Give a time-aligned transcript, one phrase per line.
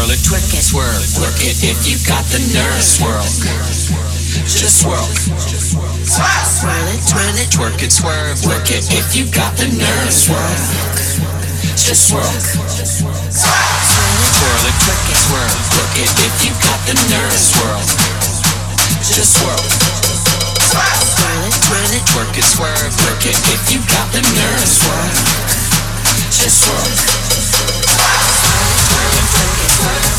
[0.00, 2.80] Swirl it, twerk it, swerve, work it if you got the nerve.
[2.80, 3.20] Swirl,
[4.48, 5.04] just swirl.
[5.04, 10.08] Swirl it, twirl it, twerk it, swerve, work it if you got the nerve.
[10.08, 10.56] Swirl,
[11.76, 12.24] just swirl.
[12.24, 12.64] Swirl
[14.64, 17.36] it, twerk it, swerve, work it if you got the nerve.
[17.36, 17.84] Swirl,
[19.04, 19.60] just swirl.
[20.64, 24.64] Swirl it, twirl it, twerk it, swerve, work it if you got the nerve.
[24.64, 25.12] Swirl,
[26.32, 27.19] just swirl.
[29.80, 30.10] You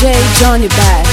[0.00, 1.09] to DJ Johnny Bass.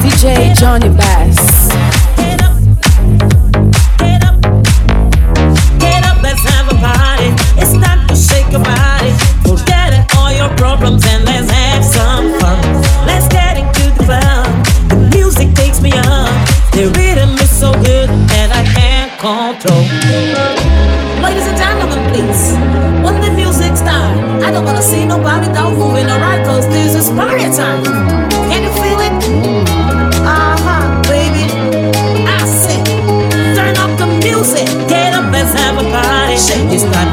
[0.00, 1.91] DJ Johnny Bass.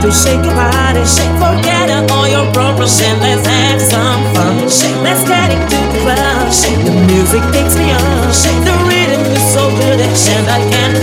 [0.01, 4.69] To shake your body, shake, forget all your problems and let's have some fun.
[4.69, 6.53] Shake, let's get into the club.
[6.53, 8.31] Shake, the music takes me on.
[8.31, 10.95] Shake, the rhythm is so good and I can't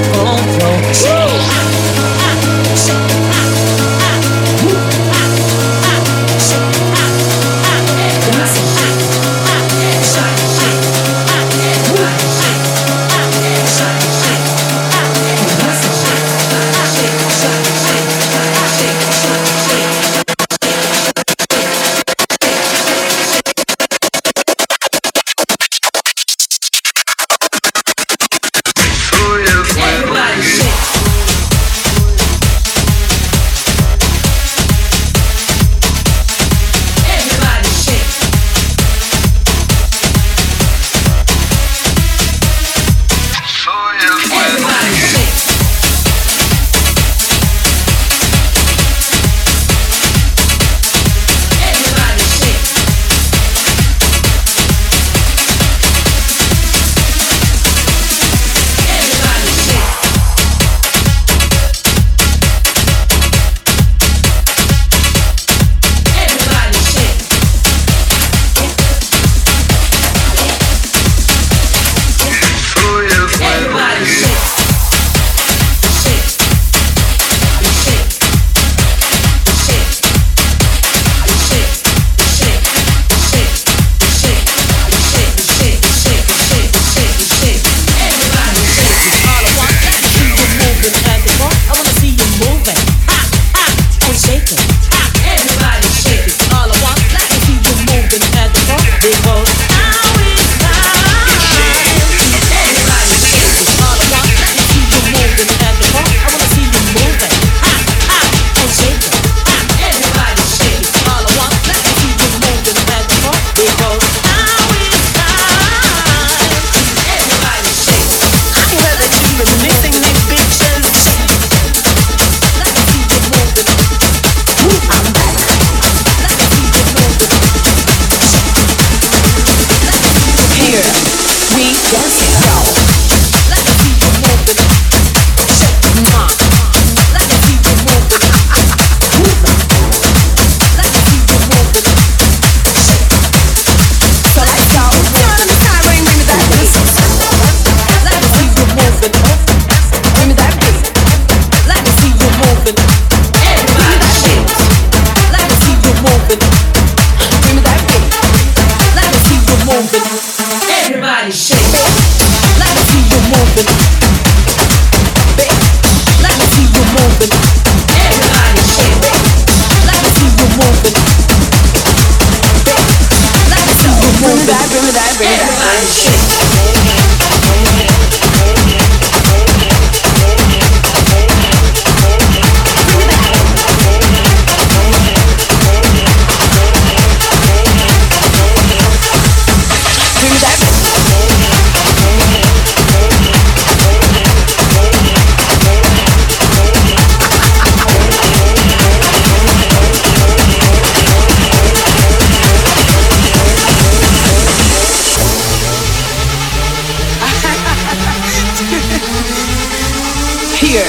[210.67, 210.83] Here.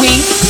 [0.00, 0.49] We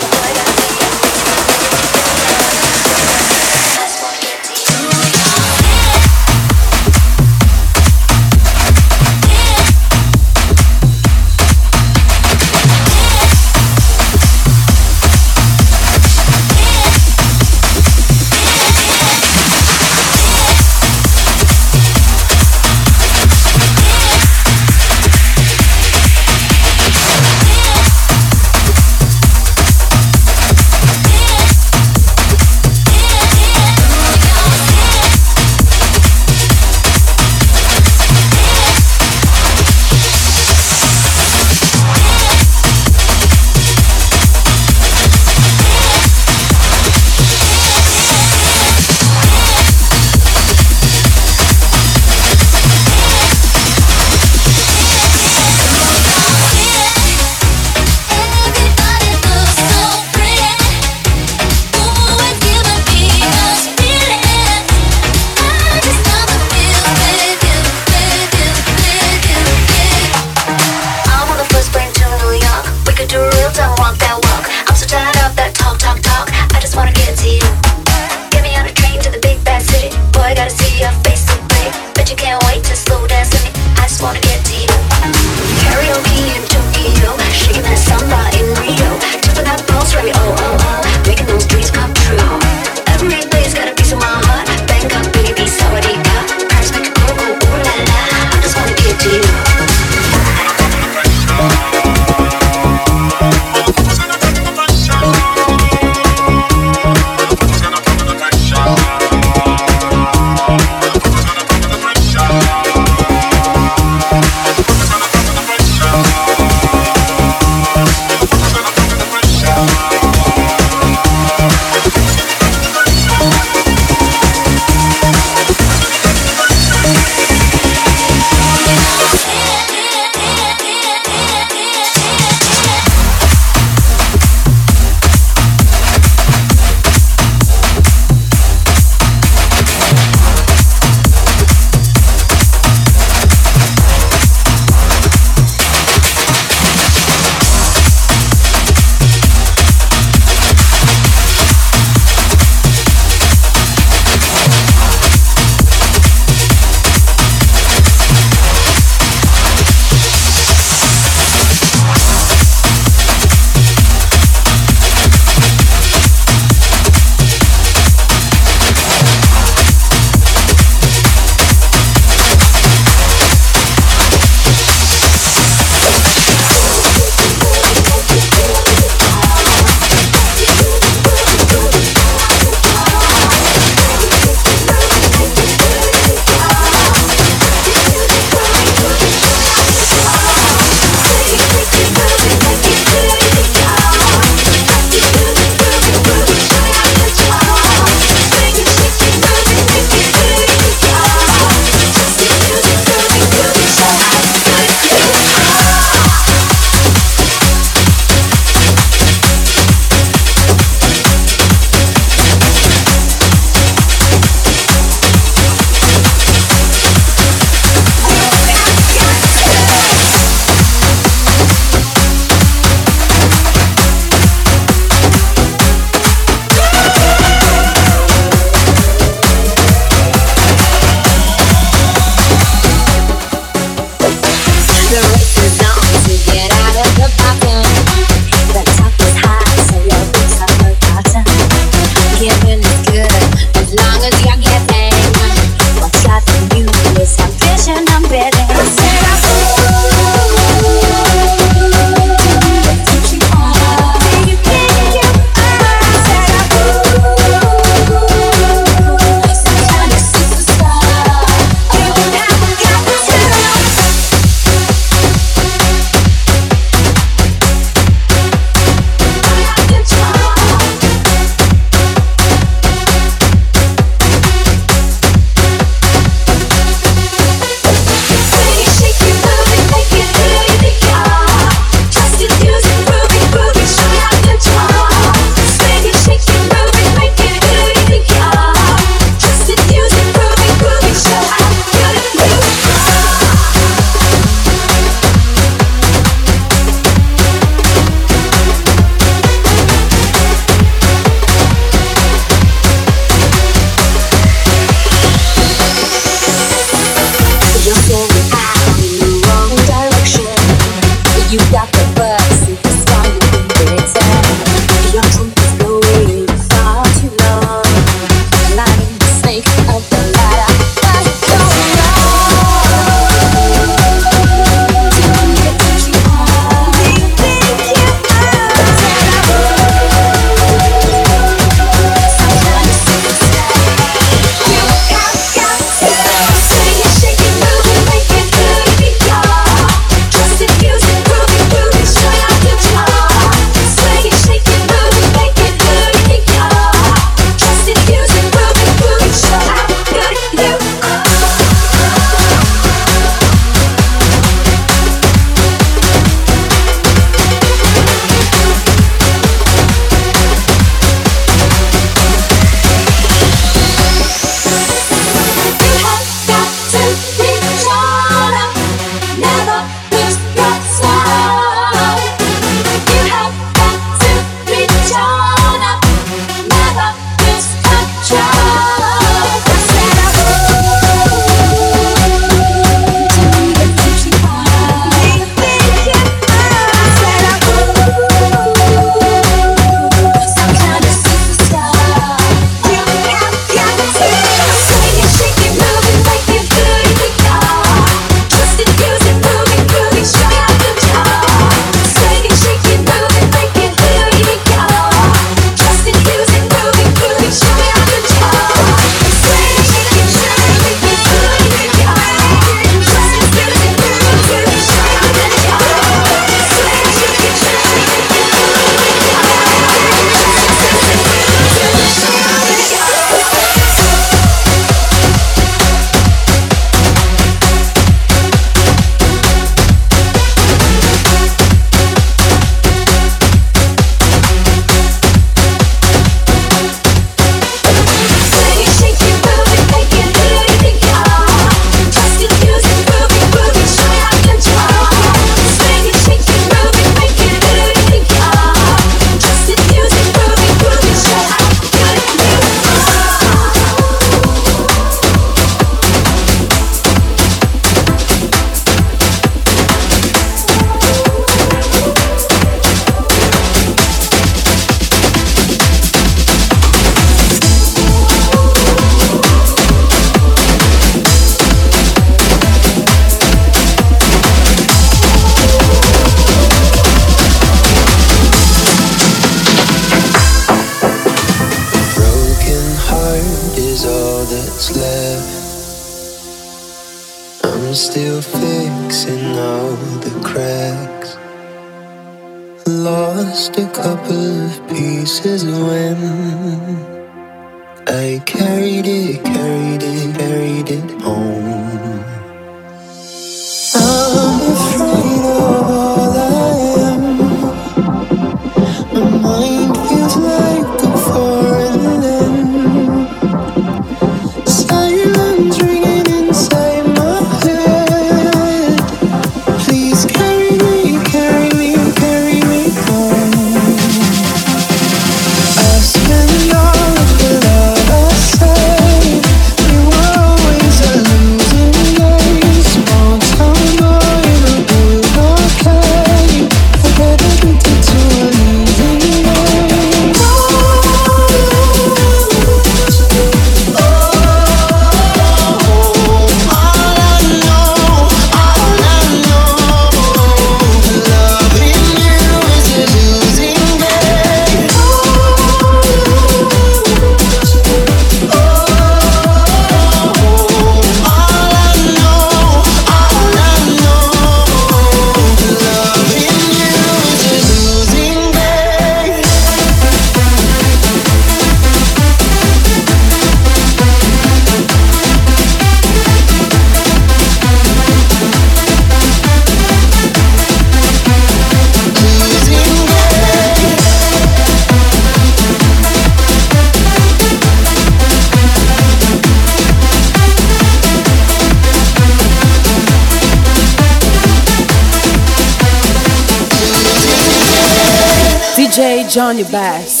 [599.11, 600.00] Johnny Bass.